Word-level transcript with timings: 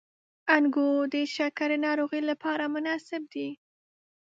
•انګور 0.55 0.99
د 1.13 1.15
شکرې 1.35 1.77
ناروغۍ 1.85 2.21
لپاره 2.29 2.63
مناسب 2.75 3.21
دي. 3.33 3.47